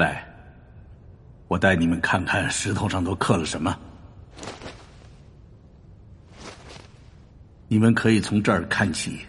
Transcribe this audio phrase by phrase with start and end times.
[0.00, 0.26] 来，
[1.46, 3.78] 我带你们看看石头上都刻了什么。
[7.68, 9.20] 你们可以从这儿看起。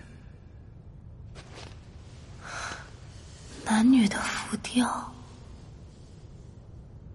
[3.66, 5.14] 男女的浮雕，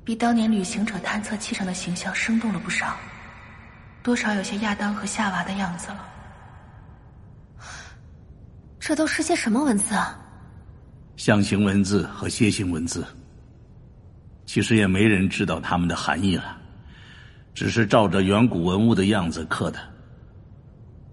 [0.04, 2.95] 比当年旅行者探测器上的形象生动了不少，
[4.02, 6.07] 多少有些亚当和夏娃的样子了。
[8.79, 10.18] 这都是些什么文字啊？
[11.16, 13.05] 象形文字和楔形文字，
[14.46, 16.56] 其实也没人知道它们的含义了，
[17.52, 19.78] 只是照着远古文物的样子刻的。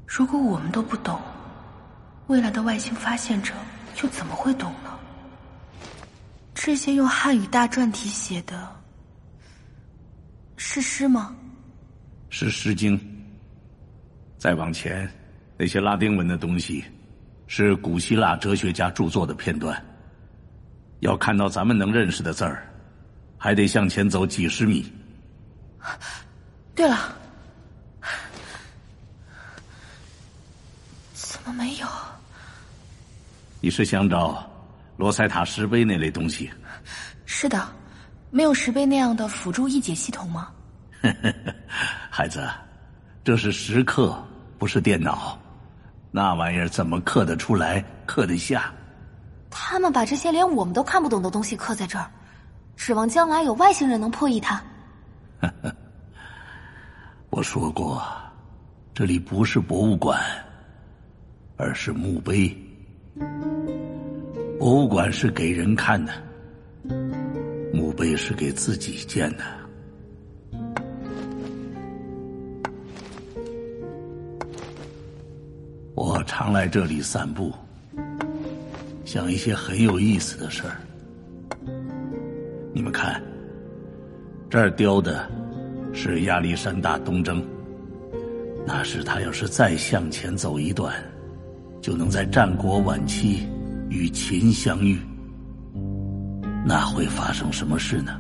[0.07, 1.19] 如果我们都不懂，
[2.27, 3.53] 未来的外星发现者
[4.01, 4.91] 又怎么会懂呢？
[6.53, 8.69] 这些用汉语大篆体写的，
[10.55, 11.35] 是诗吗？
[12.29, 12.97] 是《诗经》。
[14.37, 15.09] 再往前，
[15.57, 16.83] 那些拉丁文的东西，
[17.47, 19.83] 是古希腊哲学家著作的片段。
[20.99, 22.65] 要看到咱们能认识的字儿，
[23.43, 24.89] 还得向前走几十米。
[26.73, 27.13] 对了，
[31.13, 31.85] 怎么没有？
[33.59, 34.49] 你是想找
[34.95, 36.49] 罗塞塔石碑那类东西？
[37.25, 37.67] 是的，
[38.31, 40.49] 没有石碑那样的辅助译解系统吗？
[42.09, 42.49] 孩子，
[43.25, 44.25] 这是石刻，
[44.57, 45.37] 不是电脑。
[46.11, 48.73] 那玩意儿怎么刻得出来，刻得下？
[49.51, 52.09] 他们把这些连我们都看不懂的东西刻在这儿，
[52.75, 54.61] 指望将来有外星人能破译它？
[57.29, 58.03] 我说过，
[58.93, 60.21] 这里不是博物馆，
[61.57, 62.55] 而是墓碑。
[64.59, 66.13] 博物馆是给人看的，
[67.73, 69.43] 墓碑是给自己建的。
[75.95, 77.53] 我常来这里散步。
[79.05, 80.77] 想一些很有意思的事儿。
[82.73, 83.21] 你们看，
[84.49, 85.29] 这儿雕的
[85.93, 87.45] 是亚历山大东征。
[88.65, 90.91] 那时他要是再向前走一段，
[91.81, 93.47] 就能在战国晚期
[93.89, 94.99] 与秦相遇。
[96.65, 98.19] 那会发生什么事呢？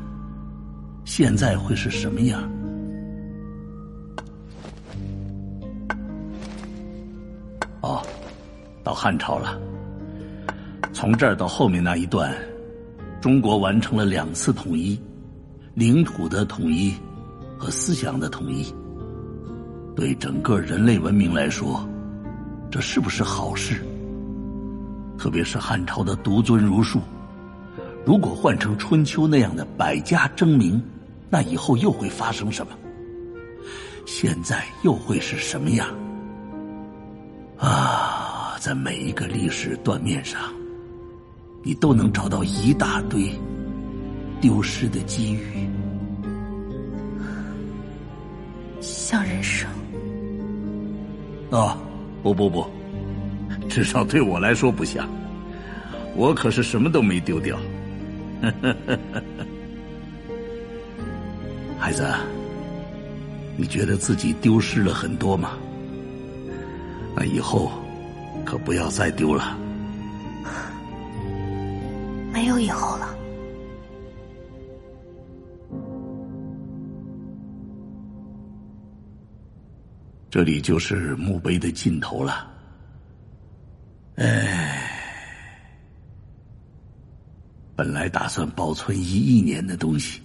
[1.03, 2.47] 现在会是什么样？
[7.81, 8.01] 哦，
[8.83, 9.59] 到汉朝了。
[10.93, 12.33] 从这儿到后面那一段，
[13.23, 14.99] 中国完成了两次统一，
[15.75, 16.93] 领土的统一
[17.57, 18.65] 和思想的统一。
[19.95, 21.87] 对整个人类文明来说，
[22.69, 23.81] 这是不是好事？
[25.17, 26.99] 特别是汉朝的独尊儒术，
[28.05, 30.83] 如果换成春秋那样的百家争鸣，
[31.29, 32.73] 那以后又会发生什么？
[34.05, 35.87] 现在又会是什么样？
[37.57, 40.41] 啊，在每一个历史断面上。
[41.63, 43.31] 你都能找到一大堆
[44.41, 45.69] 丢失的机遇，
[48.81, 49.69] 像人生。
[51.49, 51.77] 啊，
[52.21, 52.65] 不不不，
[53.69, 55.07] 至少对我来说不像。
[56.15, 57.57] 我可是什么都没丢掉。
[61.79, 62.05] 孩子，
[63.55, 65.51] 你觉得自己丢失了很多吗？
[67.15, 67.71] 那以后
[68.43, 69.57] 可不要再丢了。
[72.43, 73.15] 没有以后了。
[80.29, 82.51] 这里就是墓碑的尽头了。
[84.17, 84.91] 哎，
[87.77, 90.21] 本来打算保存一亿年的东西，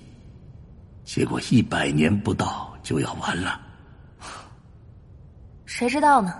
[1.05, 3.61] 结果一百年不到就要完了。
[5.67, 6.35] 谁知道呢？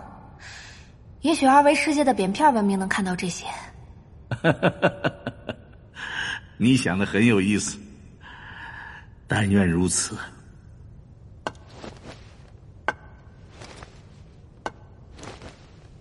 [1.21, 3.47] 也许二维世界的扁片文明能看到这些。
[6.61, 7.79] 你想的很有意思，
[9.29, 10.19] 但愿如此。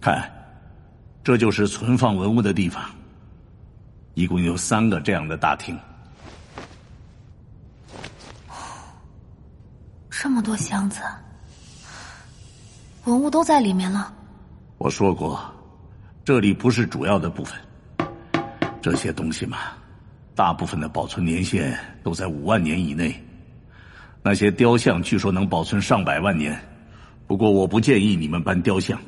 [0.02, 0.32] 看，
[1.24, 2.84] 这就是存放文物的地方。
[4.16, 5.78] 一共有三个这样的大厅。
[10.10, 11.02] 这么多箱子，
[13.06, 14.12] 文物都在里面了。
[14.80, 15.40] 我说过，
[16.26, 17.60] 这里不是主要的部分。
[18.82, 19.58] 这些东西嘛。
[20.38, 23.20] 大部分的保存年限都在五万年以内，
[24.22, 26.56] 那些雕像据说能保存上百万年。
[27.26, 29.02] 不过我不建议你们搬雕像，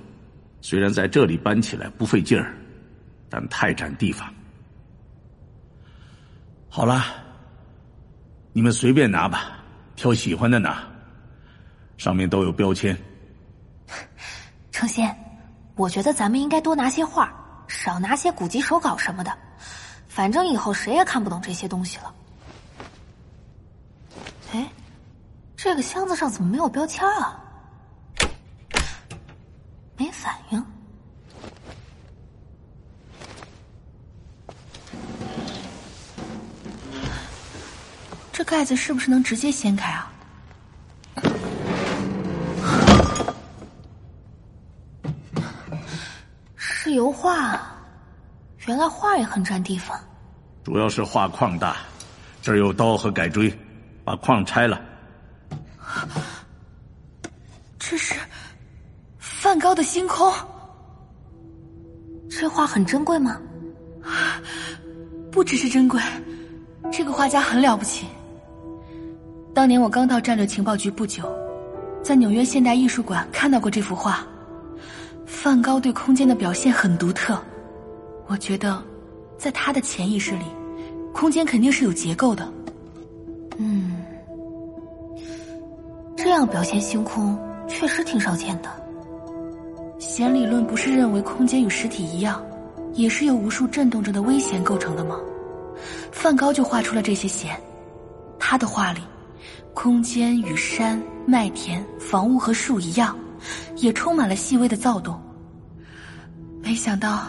[0.60, 2.58] 虽然在这里搬起来不费劲儿，
[3.30, 4.28] 但太占地方。
[6.68, 7.06] 好了，
[8.52, 9.52] 你们随便拿吧，
[9.96, 10.82] 挑喜欢的拿，
[11.96, 12.98] 上面都有标签。
[14.72, 15.16] 成仙，
[15.76, 17.32] 我觉得咱们应该多拿些画，
[17.68, 19.32] 少拿些古籍手稿什么的。
[20.10, 22.14] 反正以后谁也看不懂这些东西了。
[24.52, 24.70] 哎，
[25.56, 27.40] 这个箱子上怎么没有标签啊？
[29.96, 30.66] 没反应。
[38.34, 40.12] 这盖子是不是能直接掀开啊？
[46.56, 47.62] 是油画，
[48.70, 50.00] 原来画也很占地方。
[50.64, 51.78] 主要是画框大，
[52.40, 53.52] 这儿有刀和改锥，
[54.04, 54.80] 把框拆了。
[57.80, 58.14] 这是
[59.18, 60.32] 梵高的星空。
[62.30, 63.42] 这画很珍贵吗？
[65.32, 66.00] 不只是珍贵，
[66.92, 68.06] 这个画家很了不起。
[69.52, 71.28] 当年我刚到战略情报局不久，
[72.04, 74.24] 在纽约现代艺术馆看到过这幅画。
[75.26, 77.42] 梵高对空间的表现很独特，
[78.30, 78.80] 我觉得，
[79.40, 80.46] 在他的潜意识里，
[81.12, 82.48] 空间肯定是有结构的。
[83.58, 84.04] 嗯，
[86.16, 87.36] 这样表现星空
[87.68, 88.70] 确实挺少见的。
[89.98, 92.40] 弦理论不是认为空间与实体一样，
[92.94, 95.20] 也是由无数震动着的微弦构成的吗？
[96.12, 97.60] 梵高就画出了这些弦，
[98.38, 99.02] 他的画里。
[99.74, 103.18] 空间与山、麦田、房屋和树一样，
[103.78, 105.20] 也充满了细微的躁动。
[106.62, 107.28] 没想到，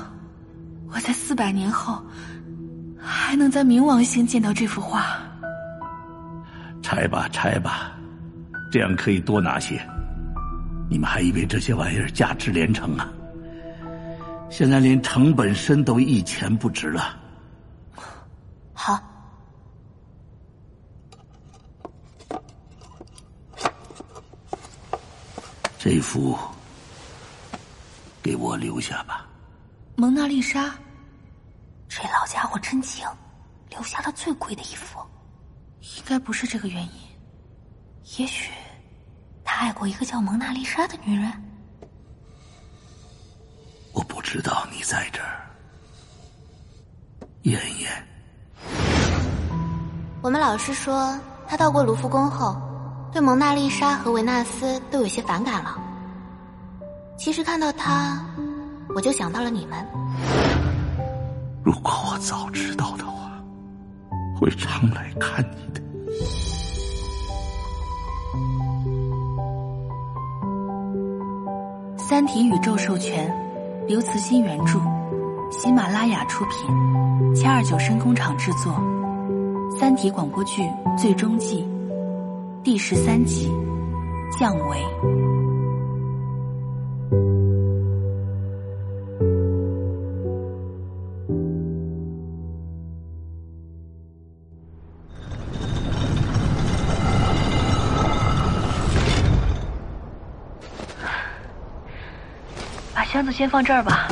[0.93, 2.05] 我在四百年后，
[2.99, 5.19] 还能在冥王星见到这幅画。
[6.83, 7.93] 拆吧，拆吧，
[8.73, 9.81] 这样可以多拿些。
[10.89, 13.09] 你们还以为这些玩意儿价值连城啊？
[14.51, 17.17] 现在连城本身都一钱不值了。
[18.73, 18.99] 好。
[25.79, 26.37] 这幅
[28.21, 29.27] 给我留下吧。
[30.01, 30.75] 蒙娜丽莎，
[31.87, 33.07] 这老家伙真精，
[33.69, 34.99] 留下了最贵的一幅。
[35.99, 36.93] 应该不是这个原因。
[38.17, 38.51] 也许
[39.45, 41.31] 他爱过一个叫蒙娜丽莎的女人。
[43.93, 45.51] 我不知道你在这儿，
[47.43, 48.09] 妍妍。
[50.23, 51.15] 我们老师说，
[51.47, 52.59] 他到过卢浮宫后。
[53.13, 55.79] 对蒙娜丽莎和维纳斯都有些反感了。
[57.19, 58.25] 其实看到他，
[58.95, 59.87] 我就想到了你们。
[61.63, 63.31] 如果我早知道的话，
[64.39, 65.81] 会常来看你的。
[71.99, 73.33] 《三体》宇宙授权，
[73.87, 74.81] 刘慈欣原著，
[75.51, 78.73] 喜马拉雅出品，七二九声工厂制作，
[79.79, 81.65] 《三体》广播剧最终季。
[82.65, 83.51] 第十三集，
[84.39, 85.40] 降维。
[103.31, 104.09] 子先放这儿吧。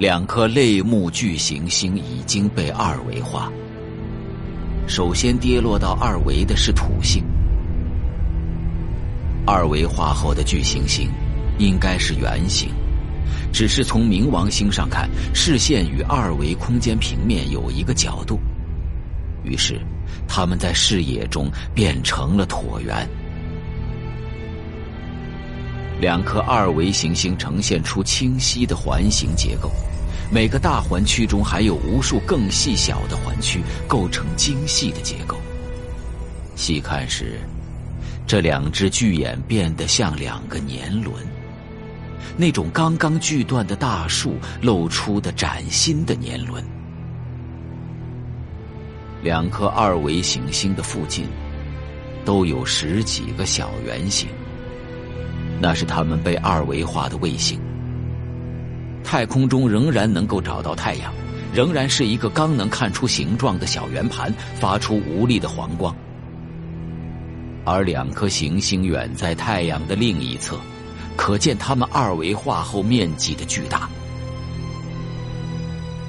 [0.00, 3.52] 两颗类木巨行星已经被二维化。
[4.88, 7.22] 首先跌落到二维的是土星，
[9.46, 11.10] 二维化后的巨行星
[11.58, 12.70] 应该是圆形，
[13.52, 18.40] 只是从冥王星上看，视线与二维空间平面有一个角度，
[19.44, 19.78] 于是
[20.26, 23.06] 它们在视野中变成了椭圆。
[26.00, 29.70] 两颗二维行星呈现出清晰的环形结构。
[30.32, 35.36] 每个大环区中还有无数更细小的环区，构成精细的结构。
[36.56, 37.38] 细看时，
[38.26, 41.14] 这两只巨眼变得像两个年轮，
[42.36, 46.64] 那种刚刚锯断的大树露出的崭新的年轮。
[49.22, 51.26] 两颗二维行星的附近，
[52.24, 54.28] 都有十几个小圆形，
[55.60, 57.60] 那是他们被二维化的卫星。
[59.04, 61.12] 太空中仍然能够找到太阳，
[61.52, 65.94] 仍然是一个刚能看出形状的小圆盘，发出无力的黄光。
[67.64, 70.56] 而两颗行星远在太阳的另一侧，
[71.16, 73.88] 可见它们二维化后面积的巨大。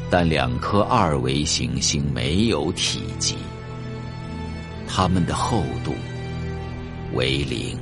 [0.10, 3.36] 但两颗二维行星没有体积，
[4.88, 5.94] 它们的厚度
[7.14, 7.78] 为零。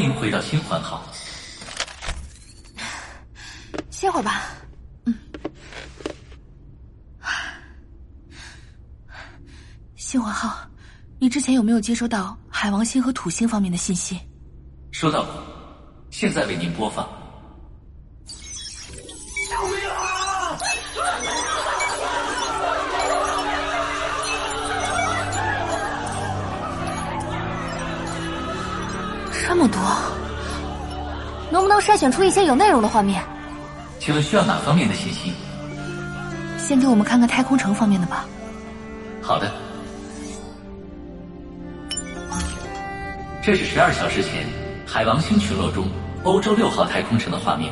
[0.00, 1.04] 欢迎回到新环号。
[3.90, 4.44] 歇会儿吧。
[5.04, 5.14] 嗯。
[9.96, 10.66] 新环号，
[11.18, 14.18] 你之前有没有接收到海王星和土星方面的信息？
[14.90, 15.44] 收到了，
[16.08, 17.06] 现在为您播放。
[29.60, 29.78] 么多，
[31.50, 33.22] 能不能筛选出一些有内容的画面？
[33.98, 35.34] 请问需要哪方面的信息？
[36.56, 38.24] 先给我们看看太空城方面的吧。
[39.20, 39.52] 好的，
[43.42, 44.46] 这是十二小时前
[44.86, 45.86] 海王星群落中
[46.24, 47.70] 欧洲六号太空城的画面。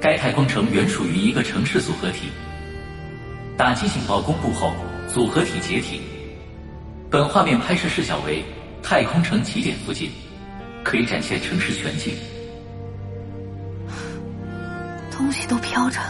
[0.00, 2.30] 该太空城原属于一个城市组合体，
[3.56, 4.72] 打击警报公布后，
[5.06, 6.00] 组合体解体。
[7.08, 8.44] 本画面拍摄视角为
[8.82, 10.10] 太空城起点附近。
[10.90, 12.16] 可以展现城市全景，
[15.08, 16.00] 东西都飘着，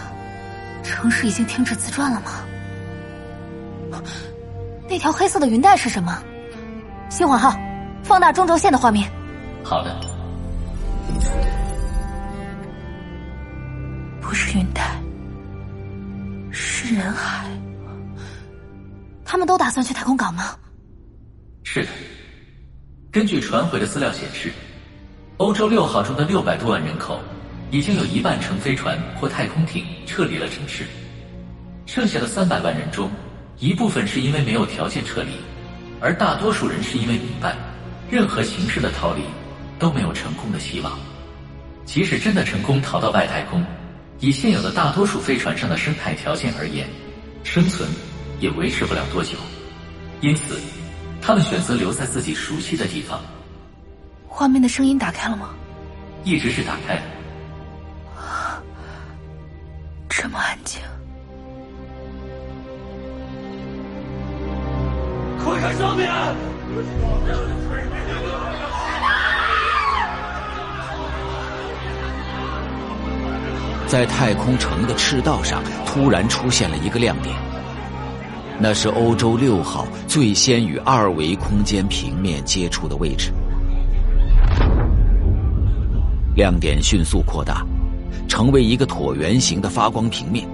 [0.82, 4.02] 城市已经停止自转了吗？
[4.88, 6.22] 那条黑色的云带是什么？
[7.10, 7.60] 新环号，
[8.02, 9.06] 放大中轴线的画面。
[9.62, 10.00] 好的，
[14.18, 14.99] 不是云带，
[16.50, 17.46] 是人海。
[19.26, 20.56] 他们都打算去太空港吗？
[21.64, 21.90] 是的。
[23.12, 24.50] 根据传回的资料显示，
[25.40, 27.18] 欧洲六号中的六百多万人口，
[27.70, 30.85] 已经有一半乘飞船或太空艇撤离了城市。
[31.87, 33.11] 剩下的三百万人中，
[33.59, 35.30] 一部分是因为没有条件撤离，
[35.99, 37.56] 而大多数人是因为明白，
[38.11, 39.23] 任何形式的逃离
[39.78, 40.92] 都没有成功的希望。
[41.87, 43.64] 即使真的成功逃到外太空，
[44.18, 46.87] 以现有的大多数飞船上的生态条件而言，
[47.44, 47.88] 生存
[48.40, 49.38] 也维持不了多久。
[50.20, 50.61] 因此。
[51.23, 53.20] 他们选择留在自己熟悉的地方。
[54.32, 55.50] 画面的声音打开了吗？
[56.25, 57.02] 一直是打开的。
[60.08, 60.80] 这么安静。
[65.44, 66.08] 快看上面！
[73.87, 77.34] 在太空城的赤道上，突然出现了一个亮点。
[78.58, 83.32] 那是欧洲六号最先与二维空间平面接触的位置，
[86.40, 87.66] 亮点迅速扩大，
[88.26, 90.49] 成为一个椭圆形的发光平面。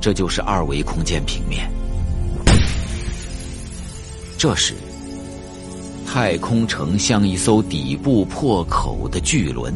[0.00, 1.68] 这就是二维空间平面。
[4.38, 4.74] 这时，
[6.06, 9.74] 太空城像一艘底部破口的巨轮，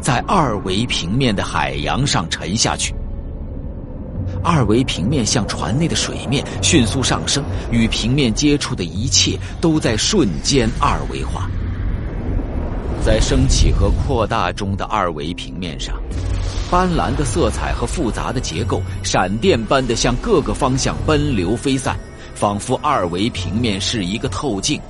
[0.00, 2.92] 在二维平面的海洋上沉下去。
[4.42, 11.48] 二维平面向船内的水面迅速上升，与平面接触的一切都在瞬间二维化。
[13.04, 15.96] 在升起和扩大中的二维平面上，
[16.70, 21.98] 斑斓的色彩和复杂的结构闪电般的向各个方向奔流飞散，
[22.34, 24.80] 仿佛二维平面是一个透镜，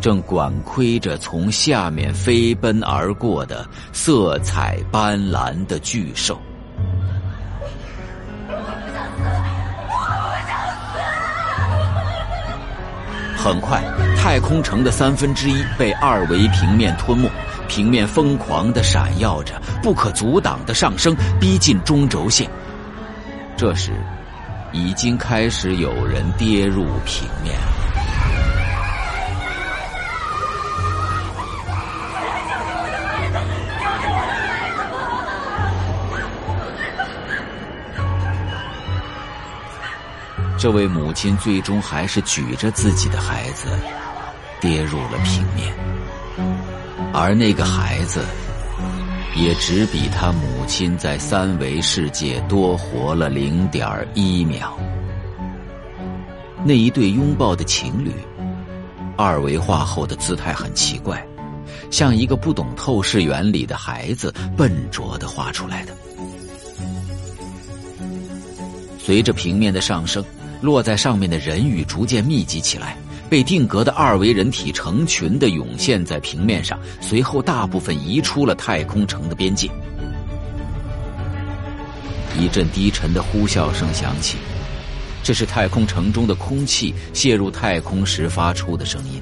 [0.00, 6.38] 正管窥着从下面飞奔而过的色彩斑斓的巨兽。
[13.36, 13.82] 很快，
[14.22, 17.28] 太空城的三分之一被二维平面吞没，
[17.66, 22.48] 平面疯狂的闪耀着，不可阻挡的上升，逼近中轴线。
[23.56, 23.90] 这时，
[24.70, 27.58] 已经开始有人跌入平面。
[40.56, 43.66] 这位母亲最终还是举着自己的孩子
[44.62, 45.74] 跌入了平面，
[47.12, 48.24] 而那个孩子
[49.34, 54.78] 也只比他母亲在三维世界多活了零点一秒。
[56.64, 58.12] 那一对拥抱的情侣，
[59.16, 61.26] 二维化后的姿态很奇怪，
[61.90, 65.92] 像一个不懂透视原理的孩子笨拙的画出来的。
[68.96, 70.24] 随着平面的上升。
[70.62, 72.96] 落在上面的人与逐渐密集起来，
[73.32, 79.70] 被定格的二维人体成群的涌现在平面上，随后大部分移出了太空城的边界。
[82.38, 84.36] 一阵低沉的呼啸声响起，
[85.22, 89.18] 这是太空城中的空气泄入太空时发出的声音。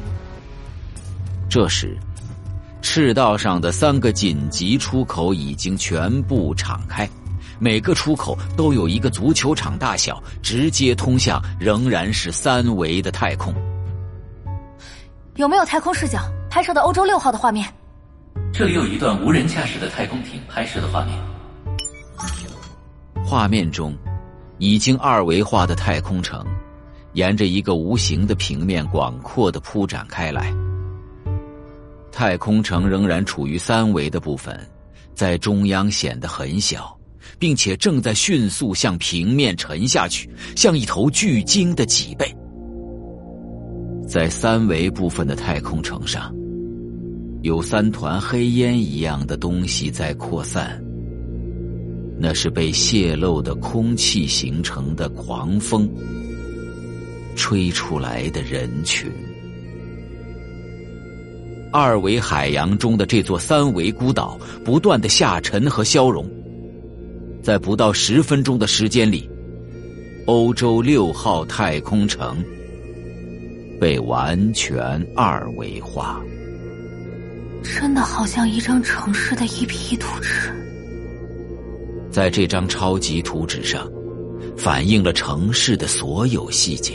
[1.48, 1.96] 这时，
[2.82, 7.08] 赤道上的三个紧急出口已经全部敞开，
[7.60, 13.54] 每个出口都有一个足球场大小，直接通向仍然是三维的太空。
[15.40, 16.20] 有没有太空视角
[16.50, 17.66] 拍摄的欧洲六号的画面？
[18.52, 21.18] 这里有一段无人驾驶的太空艇拍摄的画面。
[23.24, 23.96] 画面中，
[24.58, 26.44] 已经二维化的太空城，
[27.14, 30.54] 沿着一个无形的平面广阔的铺展开来。
[32.12, 34.68] 太空城仍然处于三维的部分，
[35.14, 36.94] 在中央显得很小，
[37.38, 42.30] 并且正在迅速向平面沉下去，像一头巨鲸的脊背。
[44.10, 46.34] 在三维部分的太空城上，
[47.42, 50.82] 有三团黑烟一样的东西在扩散。
[52.18, 55.88] 那是被泄漏的空气形成的狂风
[57.36, 59.08] 吹出来的人群。
[61.70, 66.28] 二维海洋中的这座三维孤岛不断的下沉和消融，
[67.40, 69.30] 在不到十分钟的时间里，
[70.26, 72.44] 欧洲六号太空城
[73.80, 74.78] 被完全
[75.16, 76.22] 二维化，
[77.62, 80.52] 真的好像一张城市的一比一图纸。
[82.10, 83.90] 在这张超级图纸上，
[84.56, 86.94] 反映了城市的所有细节，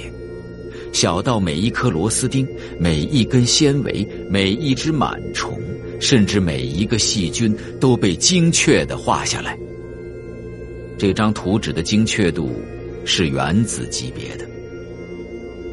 [0.93, 2.47] 小到每一颗螺丝钉、
[2.79, 5.59] 每一根纤维、每一只螨虫，
[5.99, 9.57] 甚至每一个细菌都被精确的画下来。
[10.99, 12.51] 这张图纸的精确度
[13.05, 14.45] 是原子级别的，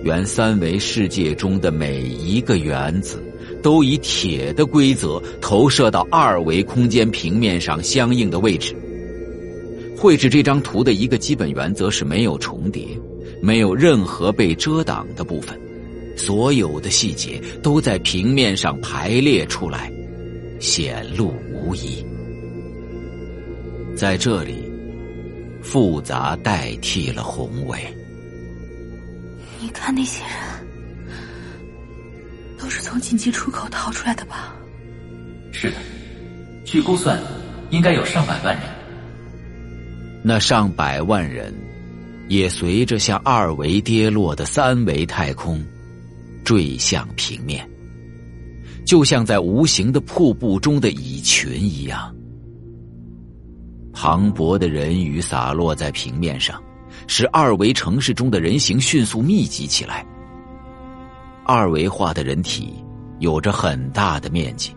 [0.03, 3.23] 原三维世界中的每一个原子
[3.63, 8.75] 都以铁的规则投射到二维空间平面上相应的位置。
[9.97, 12.85] 绘制这张图的一个基本原则是没有重叠，
[13.41, 15.57] 没有任何被遮挡的部分，
[16.17, 19.93] 所有的细节都在平面上排列出来，
[20.59, 22.05] 显露无遗。
[23.95, 24.57] 在这里，
[25.63, 27.79] 复杂代替了宏伟。
[29.63, 30.33] 你看那些人，
[32.59, 34.53] 都是从紧急出口逃出来的吧？
[35.53, 35.77] 是的，
[36.65, 37.17] 据估算，
[37.71, 38.65] 应该有上百万人。
[40.25, 41.55] 那上百万人，
[42.27, 45.65] 也随着向二维跌落的三维太空，
[46.43, 47.65] 坠向平面，
[48.85, 52.13] 就像在无形的瀑布中的蚁群一样。
[53.93, 56.61] 磅礴的人鱼洒落在平面上，
[57.15, 60.03] 使二维城市中的人形迅速密集起来。
[61.45, 62.83] 二维化的人体
[63.19, 64.75] 有着很大的面积。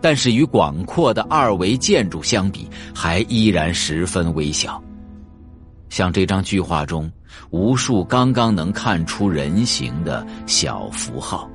[0.00, 4.82] 但是与广阔的二维建筑相比，还依然十分微小。
[5.90, 7.08] 像这张巨画中，
[7.50, 11.48] 无数刚刚能看出人形的小符号，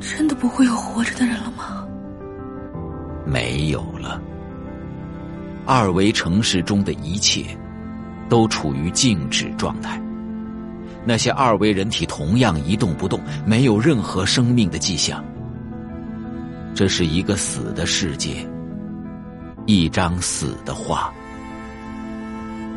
[0.00, 1.86] 真的不会有活着的人了吗？
[3.26, 4.20] 没有了。
[5.66, 7.44] 二维城市中的一切，
[8.28, 10.00] 都处于静止状态。
[11.06, 15.24] 那些二维人体同样一动不动，没有任何生命的迹象。
[16.74, 18.46] 这是一个死的世界，
[19.66, 21.12] 一张死的画。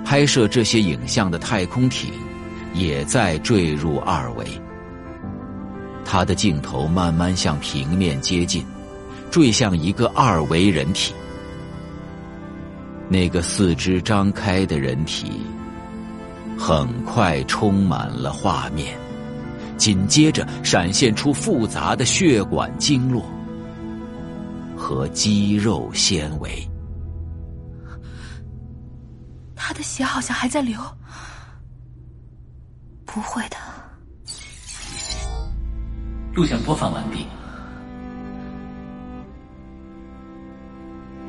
[0.06, 2.14] 拍摄这些影像的太空艇
[2.74, 4.46] 也在坠入二维，
[6.06, 8.66] 它的镜头慢慢向平面接近，
[9.32, 11.14] 坠向一个二维人体。
[13.10, 15.42] 那个四肢张开的人体。
[16.60, 18.98] 很快充满了画面，
[19.78, 23.24] 紧接着闪现出复杂的血管经络
[24.76, 26.68] 和肌肉纤维。
[29.56, 30.80] 他的血好像还在流，
[33.06, 33.58] 不会的。
[36.34, 37.28] 录像播放完毕，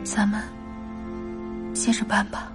[0.09, 0.43] 咱们
[1.75, 2.51] 接着办吧。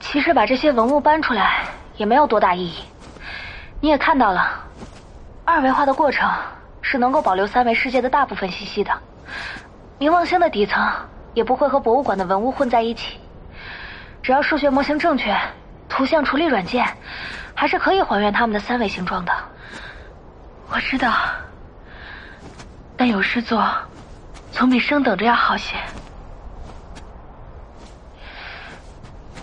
[0.00, 1.64] 其实把这些文物搬出来
[1.96, 2.84] 也没有多大意义。
[3.80, 4.64] 你也看到了，
[5.44, 6.26] 二维化的过程
[6.80, 8.90] 是能够保留三维世界的大部分信息的。
[9.98, 10.82] 冥王星的底层
[11.34, 13.18] 也不会和博物馆的文物混在一起，
[14.22, 15.36] 只要数学模型正确，
[15.88, 16.86] 图像处理软件
[17.54, 19.32] 还是可以还原它们的三维形状的。
[20.70, 21.14] 我知道。
[22.96, 23.64] 但有事做
[24.50, 25.76] 总比生等着要好些。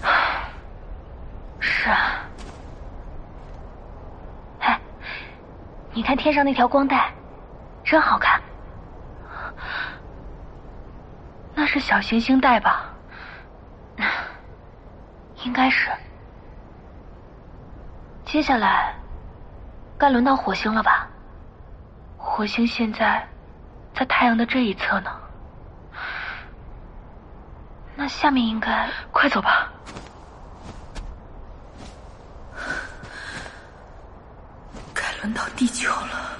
[1.61, 2.19] 是啊。
[4.59, 4.77] 哎，
[5.93, 7.13] 你看天上那条光带，
[7.85, 8.41] 真好看。
[11.55, 12.93] 那是小行星带吧？
[15.45, 15.89] 应该是。
[18.25, 18.93] 接下来，
[19.97, 21.07] 该轮到火星了吧？
[22.17, 23.25] 火星现在
[23.93, 25.11] 在太阳的这一侧呢。
[27.95, 29.71] 那下面应该快走吧。
[34.93, 36.34] 该轮到地球了。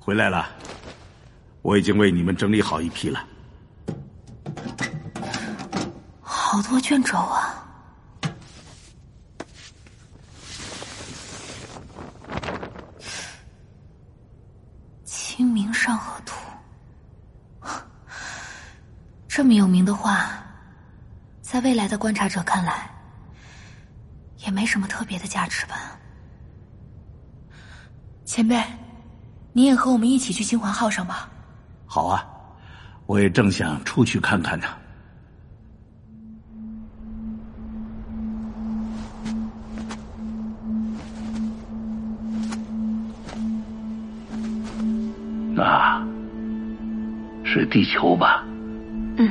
[0.00, 0.48] 回来了，
[1.62, 3.24] 我已经为你们整理好一批了。
[6.20, 7.64] 好多卷轴啊！
[15.04, 16.34] 《清明上河图》
[19.28, 20.28] 这么有名的画，
[21.40, 22.90] 在未来的观察者看来，
[24.38, 25.96] 也没什么特别的价值吧？
[28.24, 28.60] 前辈。
[29.52, 31.28] 你也和我们一起去星环号上吧。
[31.86, 32.24] 好啊，
[33.06, 34.66] 我也正想出去看看呢。
[45.52, 46.00] 那
[47.44, 48.44] 是地球吧？
[49.16, 49.28] 嗯，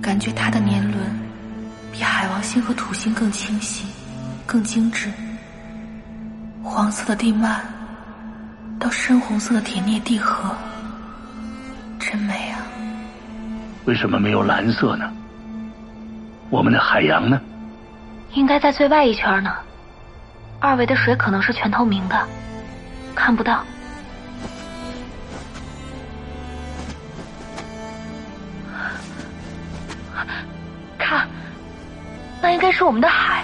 [0.00, 0.98] 感觉它的年轮
[1.92, 3.84] 比海王星和土星更清晰，
[4.46, 5.12] 更精致。
[6.78, 7.60] 黄色的地幔
[8.78, 10.54] 到深红色的铁镍地核，
[11.98, 12.62] 真美啊！
[13.86, 15.12] 为什么没有蓝色呢？
[16.50, 17.40] 我们的海洋呢？
[18.34, 19.52] 应该在最外一圈呢。
[20.60, 22.28] 二维的水可能是全透明的，
[23.12, 23.64] 看不到。
[30.96, 31.26] 看，
[32.40, 33.42] 那应该是我们的海，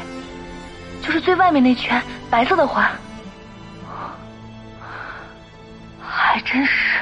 [1.02, 2.88] 就是最外面那圈白色的环。
[6.54, 7.00] 真是，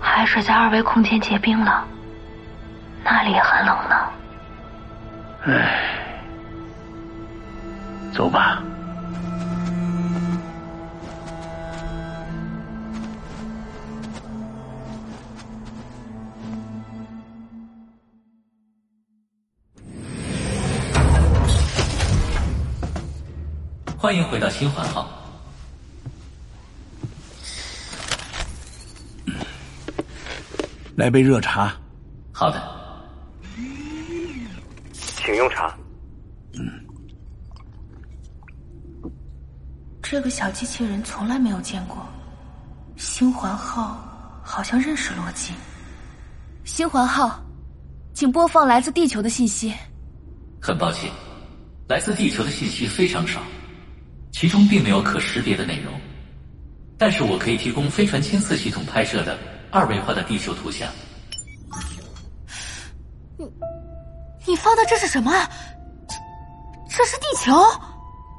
[0.00, 1.84] 海水在二维空间结冰了，
[3.02, 3.96] 那里也很冷呢。
[5.46, 6.22] 唉，
[8.14, 8.62] 走吧。
[23.98, 25.17] 欢迎回到新环号。
[30.98, 31.72] 来杯热茶。
[32.32, 32.60] 好的，
[34.92, 35.72] 请用茶。
[36.54, 36.68] 嗯，
[40.02, 42.04] 这个小机器人从来没有见过。
[42.96, 43.96] 星环号
[44.42, 45.52] 好像认识罗辑。
[46.64, 47.40] 星环号，
[48.12, 49.72] 请播放来自地球的信息。
[50.60, 51.08] 很抱歉，
[51.86, 53.40] 来自地球的信息非常少，
[54.32, 55.92] 其中并没有可识别的内容。
[56.98, 59.38] 但是我可以提供飞船监测系统拍摄的。
[59.70, 60.88] 二维化的地球图像。
[63.36, 63.46] 你，
[64.46, 65.30] 你放的这是什么？
[66.88, 67.52] 这是地球？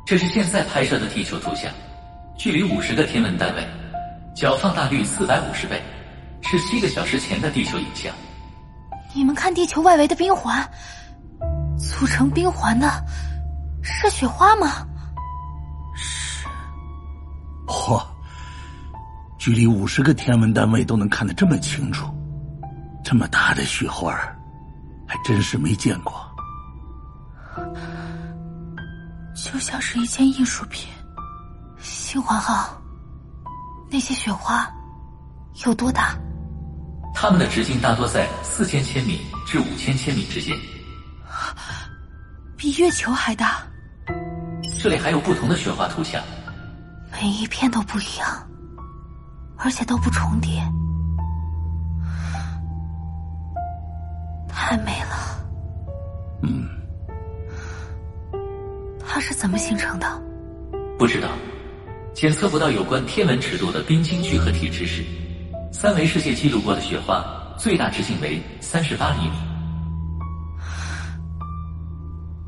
[0.06, 1.72] 这是现在拍摄的地球图像，
[2.38, 3.68] 距离五十个天文单位，
[4.36, 5.82] 角放大率四百五十倍，
[6.42, 8.12] 是七个小时前的地球影像。
[9.14, 10.68] 你们看地球外围的冰环，
[11.78, 12.90] 组成冰环的
[13.84, 14.86] 是雪花吗？
[19.40, 22.14] 距离五十个天文单位都能看得这么清楚，
[23.06, 24.14] 这么大的雪花
[25.08, 26.30] 还真是没见过，
[29.34, 30.90] 就像是一件艺术品。
[31.82, 32.78] 星环号，
[33.90, 34.70] 那些雪花
[35.66, 36.18] 有多大？
[37.16, 40.54] 它们的直径大多在四千千米至五千千米之间，
[42.58, 43.64] 比月球还大。
[44.82, 46.22] 这里还有不同的雪花图像，
[47.14, 48.49] 每一片都不一样。
[49.60, 50.62] 而且都不重叠，
[54.48, 55.46] 太美了。
[56.44, 56.68] 嗯，
[59.06, 60.08] 它是怎么形成的？
[60.98, 61.28] 不知道，
[62.14, 65.04] 检测不到有关天文尺度的冰晶聚合体知识。
[65.72, 67.24] 三维世界记录过的雪花
[67.58, 69.34] 最大直径为三十八厘米。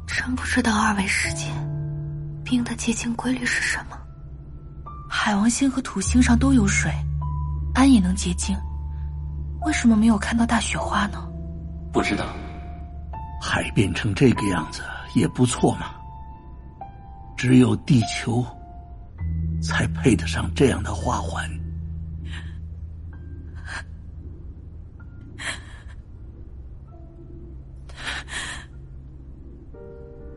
[0.07, 1.47] 真不知道二维世界
[2.43, 3.97] 冰的结晶规律是什么。
[5.23, 6.91] 海王星和土星上都有水，
[7.75, 8.57] 氨也能结晶，
[9.61, 11.29] 为什么没有看到大雪花呢？
[11.93, 12.25] 不知道，
[13.39, 14.81] 海变成这个样子
[15.13, 15.91] 也不错嘛。
[17.37, 18.43] 只有地球，
[19.61, 21.47] 才配得上这样的花环。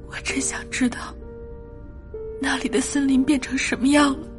[0.07, 0.99] 我真想知道，
[2.39, 4.34] 那里的森林变成什么样了。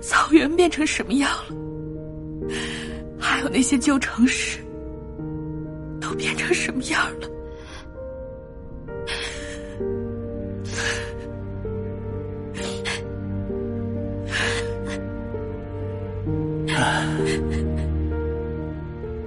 [0.00, 1.54] 草原变成什么样了，
[3.18, 4.58] 还有那些旧城市，
[6.00, 7.28] 都变成什么样了。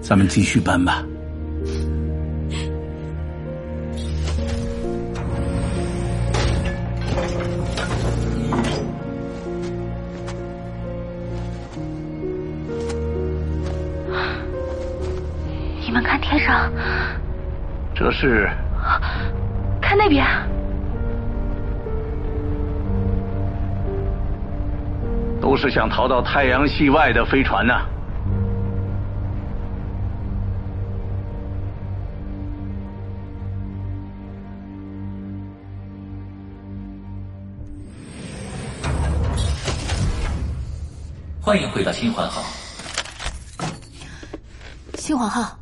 [0.02, 1.06] 咱们继续搬吧。
[16.46, 16.72] 上，
[17.96, 18.50] 这是？
[19.82, 20.26] 看那边，
[25.42, 27.82] 都是想逃到太阳系外的飞船呐、
[41.42, 42.42] 欢迎回到新环号。
[44.96, 45.58] 新环号，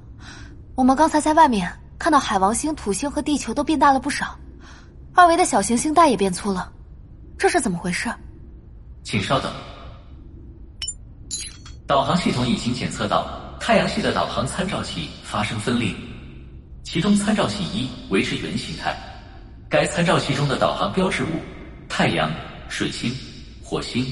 [0.80, 4.40] 我们刚才在外面看到海王星、土星和地球都变大了不少，
[5.14, 6.72] 二维的小行星带也变粗了，
[7.38, 8.10] 这是怎么回事？
[9.04, 9.52] 请稍等。
[11.86, 13.28] 导航系统已经检测到
[13.60, 15.94] 太阳系的导航参照系发生分裂，
[16.82, 18.96] 其中参照系一维持原形态。
[19.68, 21.28] 该参照系中的导航标志物
[21.90, 22.32] 太阳、
[22.70, 23.14] 水星、
[23.62, 24.06] 火星、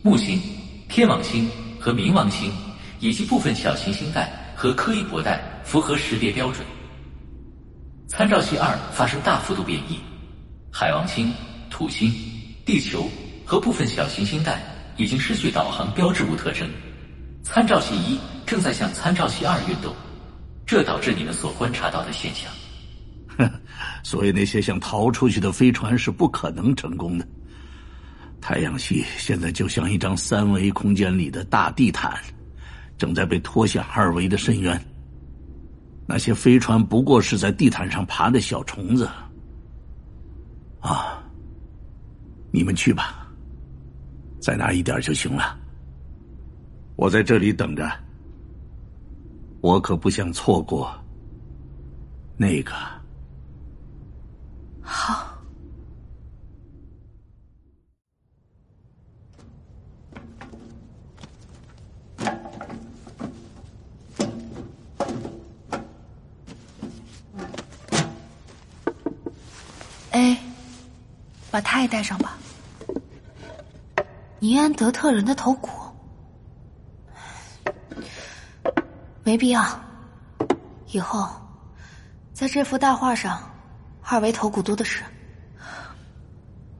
[0.00, 0.40] 木星、
[0.88, 2.50] 天王星和冥王星
[2.98, 4.32] 以及部分小行星带
[4.64, 6.64] 和柯伊伯带符合识别标准。
[8.08, 9.98] 参照系二发生大幅度变异，
[10.72, 11.30] 海王星、
[11.68, 12.10] 土星、
[12.64, 13.06] 地球
[13.44, 14.62] 和部分小行星带
[14.96, 16.66] 已经失去导航标志物特征。
[17.42, 19.94] 参照系一正在向参照系二运动，
[20.64, 22.50] 这导致你们所观察到的现象。
[23.36, 23.60] 哼
[24.02, 27.28] 所以那些想逃出去的飞船是不可能成功的。
[28.40, 32.18] 太阳系现在就像一张三维空间里的大地毯，
[32.96, 34.80] 正在被拖向二维的深渊。
[36.06, 39.08] 那些飞船不过是在地毯上爬的小虫子。
[40.80, 41.22] 啊，
[42.50, 43.26] 你们去吧，
[44.38, 45.58] 再拿一点就行了。
[46.96, 47.90] 我在这里等着，
[49.62, 50.94] 我可不想错过
[52.36, 52.72] 那个。
[54.82, 55.34] 好，
[70.10, 70.38] 哎，
[71.54, 72.36] 把他也带上吧。
[74.40, 75.70] 尼安德特人的头骨，
[79.22, 79.64] 没必要。
[80.88, 81.30] 以后，
[82.32, 83.40] 在这幅大画上，
[84.02, 85.04] 二维头骨多的是。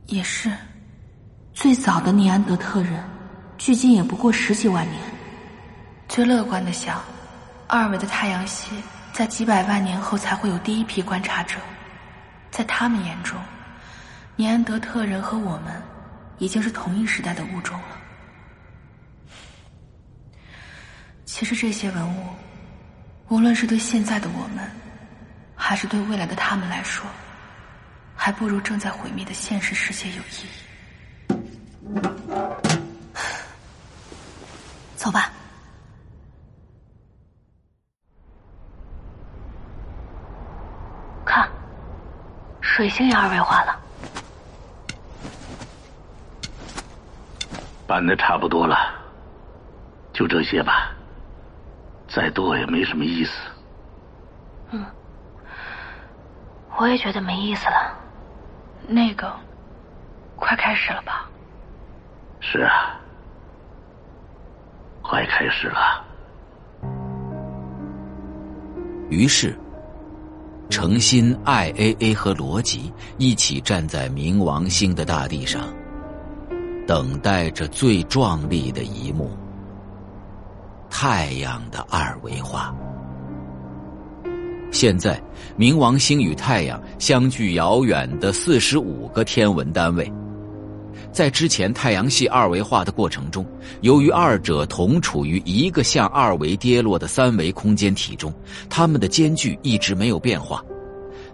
[0.06, 0.50] 也是，
[1.52, 3.00] 最早的尼安德特人，
[3.56, 5.00] 距今也不过十几万年。
[6.08, 7.00] 最乐观的想，
[7.68, 8.74] 二维的太阳系
[9.12, 11.60] 在几百万年后才会有第一批观察者，
[12.50, 13.38] 在他们眼中，
[14.36, 15.80] 尼安德特人和我们
[16.38, 17.96] 已经是同一时代的物种了。
[21.24, 22.26] 其实这些文物，
[23.28, 24.68] 无论是对现在的我们，
[25.54, 27.06] 还是对未来的他们来说，
[28.16, 30.64] 还不如正在毁灭的现实世界有意义。
[34.96, 35.30] 走吧。
[41.24, 41.48] 看，
[42.60, 43.80] 水星也二维化了。
[47.86, 48.76] 搬的差不多了，
[50.12, 50.90] 就这些吧，
[52.08, 53.32] 再多也没什么意思。
[54.70, 54.84] 嗯
[56.76, 57.96] 我也觉得没意思了。
[58.88, 59.32] 那个，
[60.34, 61.28] 快开始了吧？
[62.40, 62.98] 是啊，
[65.00, 66.04] 快开始了。
[69.08, 69.56] 于是，
[70.68, 75.62] 诚心、爱 A A 和罗辑一起站在冥王星的大地上，
[76.86, 79.30] 等待着最壮丽的一幕——
[80.90, 82.74] 太阳的二维化。
[84.70, 85.22] 现在，
[85.56, 90.12] 冥王星与太阳相距遥远的四十五个天文单位。
[91.12, 93.46] 在之前太阳系二维化的过程中，
[93.82, 98.34] 由于二者同处于一个向二维跌落的三维空间体中，
[98.68, 100.62] 它们的间距一直没有变化。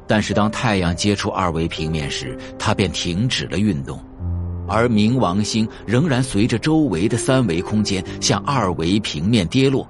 [0.06, 3.98] 但是当太阳接触二维平面时，它便停止了运动，
[4.70, 9.86] 而冥王星仍然随着周围的三维空间向二维平面跌落。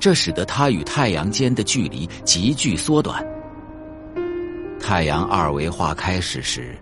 [0.00, 3.24] 这使得它与太阳间的距离急剧缩短。
[4.80, 6.76] 太阳二维化开始时，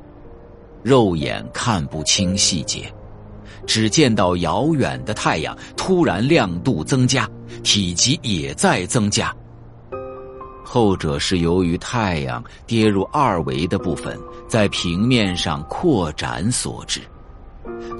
[0.83, 2.91] 肉眼看不清细节，
[3.67, 7.29] 只见到遥远的太阳突然亮度增加，
[7.63, 9.37] 体积也在增加。
[10.73, 17.01] 后者是由于太阳跌入二维的部分在平面上扩展所致。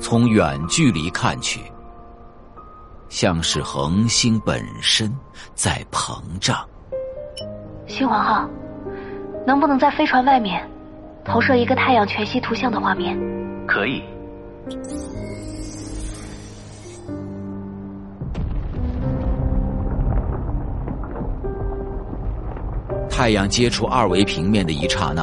[0.01, 1.61] 从远距离看去，
[3.09, 5.13] 像是恒星本身
[5.53, 6.65] 在膨胀。
[7.89, 8.49] 新皇号，
[9.45, 10.65] 能不能在飞船外面
[11.25, 13.19] 投射一个太阳全息图像的画面？
[13.67, 14.01] 可以。
[23.21, 25.23] 太阳接触二维平面的一刹那，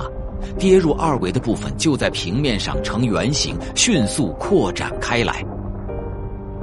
[0.59, 5.43] 跌入二维的部分就在平面上呈圆形，迅速扩展开来。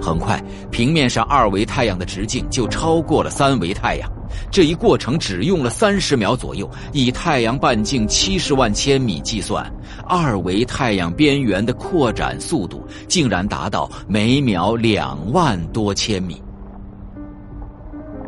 [0.01, 4.09] 很快，平面上二维太阳的直径就超过了三维太阳。
[4.49, 6.71] 这一过程只用了三十秒左右。
[6.93, 9.69] 以太阳半径七十万千米计算，
[10.07, 16.41] 二维太阳边缘的扩展速度竟然达到每秒两万多千米。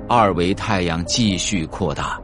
[0.09, 2.21] 二维太阳继续扩大。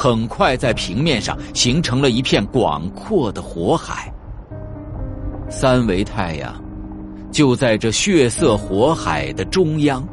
[0.00, 4.14] 很快，在平面上形成了一片广阔的火海。
[5.50, 6.54] 三维太阳
[7.32, 10.06] 就在这血色火海的中央，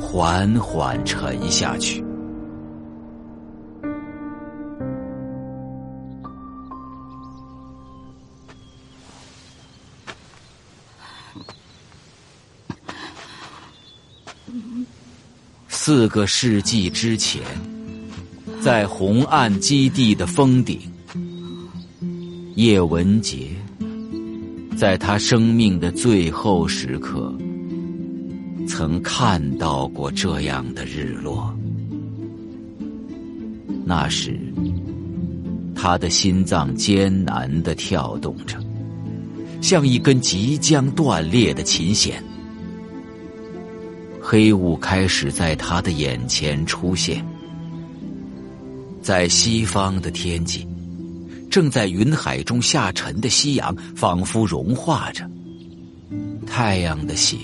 [0.00, 2.04] 缓缓沉下去。
[15.68, 17.44] 四个世纪之前。
[18.66, 20.76] 在红岸基地的峰顶，
[22.56, 23.50] 叶文洁
[24.76, 27.32] 在他生命的最后时刻，
[28.66, 31.56] 曾看到过这样的日落。
[33.84, 34.36] 那时，
[35.72, 38.58] 他的心脏艰难的跳动着，
[39.60, 42.20] 像一根即将断裂的琴弦。
[44.20, 47.24] 黑雾开始在他的眼前出现。
[49.06, 50.66] 在西方的天际，
[51.48, 55.24] 正在云海中下沉的夕阳仿佛融化着。
[56.44, 57.36] 太阳的血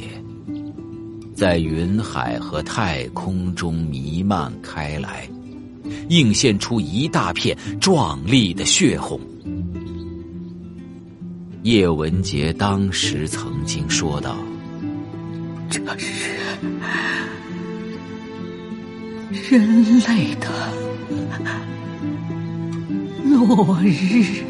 [1.37, 5.31] 在云海和太空中弥漫开来，
[6.09, 9.21] 映现出一大片壮丽的血红。
[11.63, 14.37] 叶文洁当时曾经说道
[15.71, 16.35] ：“这是
[19.49, 20.51] 人类的。”
[23.25, 24.45] 落日。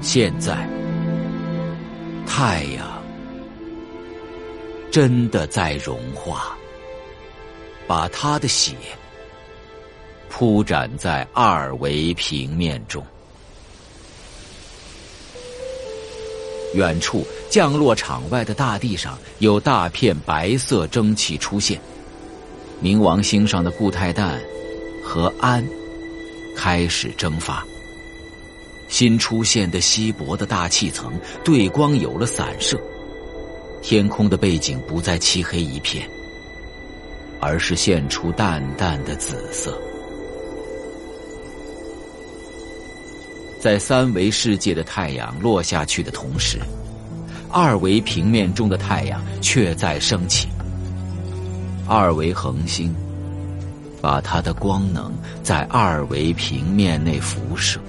[0.00, 0.68] 现在，
[2.26, 3.02] 太阳
[4.90, 6.56] 真的在融化，
[7.86, 8.74] 把他的血
[10.28, 13.04] 铺展在二维平面中。
[16.74, 21.80] 远处降落场外的大地上有大片白色蒸汽出现。
[22.82, 24.40] 冥王星上的固态氮
[25.02, 25.66] 和氨
[26.54, 27.64] 开始蒸发，
[28.88, 31.12] 新出现的稀薄的大气层
[31.44, 32.78] 对光有了散射，
[33.82, 36.08] 天空的背景不再漆黑一片，
[37.40, 39.80] 而是现出淡淡的紫色。
[43.58, 46.58] 在三维世界的太阳落下去的同时，
[47.50, 50.46] 二维平面中的太阳却在升起。
[51.88, 52.94] 二维恒星
[54.00, 57.80] 把它的光能在二维平面内辐射。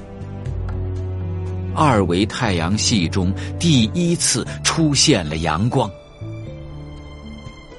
[1.76, 5.90] 二维太阳系中第一次出现了阳光。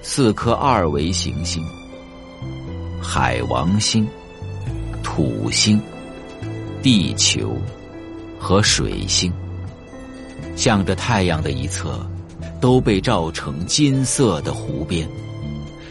[0.03, 1.63] 四颗二维行星——
[3.03, 4.07] 海王星、
[5.03, 5.81] 土星、
[6.83, 7.57] 地球
[8.39, 9.33] 和水星，
[10.57, 11.99] 向着太阳的一侧，
[12.61, 15.09] 都被照成金色的湖边。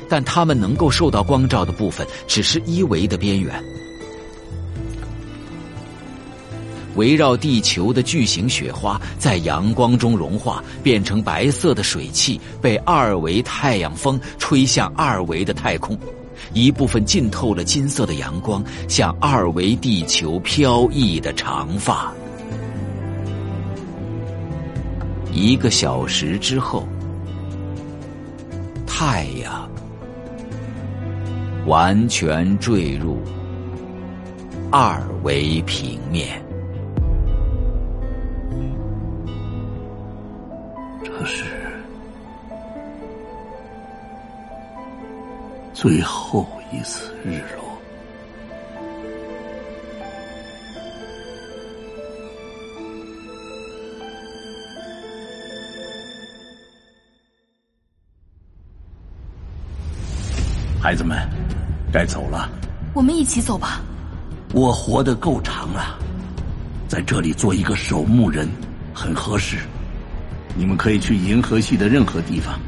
[0.10, 3.64] 但他们能够受到光照的部分只是一维的边缘。
[6.95, 15.95] 围绕地球的巨型雪花在阳光中融化，变成白色的水汽，被二维太阳风吹向二维的太空。
[16.53, 22.12] 一部分浸透了金色的阳光，像二维地球飘逸的长发。
[25.32, 26.88] 一个小时之后，
[28.88, 29.70] 太阳。
[31.68, 33.22] 完全坠入
[34.72, 36.41] 二维平面。
[41.03, 41.43] 这是
[45.74, 47.68] 最后一次日落。
[60.82, 61.36] 孩子们
[61.91, 62.49] 该走了。
[62.93, 63.81] 我们一起走吧。
[64.53, 65.97] 我活得够长了，
[66.88, 68.49] 在这里做一个守墓人
[68.93, 69.57] 很合适。
[70.55, 72.59] 你们可以去银河系的任何地方。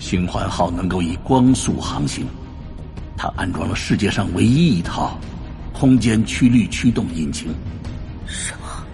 [0.00, 2.26] 星环号能够以光速航行，
[3.16, 5.18] 它安装了世界上唯一一套
[5.72, 7.54] 空间曲率驱动引擎。
[8.26, 8.84] 什么？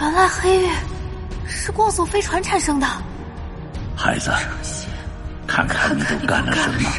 [0.00, 0.68] 原来黑月
[1.46, 2.86] 是光速飞船产生的。
[3.96, 4.30] 孩子，
[5.46, 6.90] 看看你都干了什么。